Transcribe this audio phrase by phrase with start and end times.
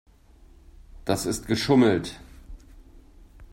[1.05, 2.19] Das ist geschummelt.